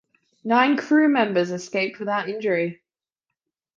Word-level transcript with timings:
Nine 0.43 0.77
crew 0.77 1.07
members 1.09 1.51
escaped 1.51 1.99
without 1.99 2.27
injury. 2.27 2.81